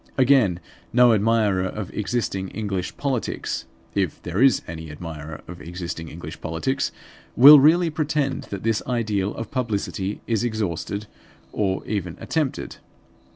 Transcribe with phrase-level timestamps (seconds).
[0.17, 0.59] Again,
[0.91, 6.91] no admirer of existing English politics (if there is any admirer of existing English politics)
[7.35, 11.05] will really pretend that this ideal of publicity is exhausted,
[11.51, 12.77] or even attempted.